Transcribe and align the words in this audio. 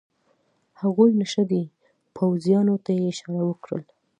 هغوی 0.81 1.11
نشه 1.21 1.43
دي، 1.51 1.63
پوځیانو 2.15 2.75
ته 2.85 2.91
یې 2.97 3.03
اشاره 3.11 3.43
وکړل. 3.47 3.83